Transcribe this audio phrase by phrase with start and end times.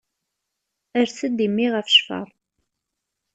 [0.99, 2.27] Ers-d i mmi ɣef ccfer.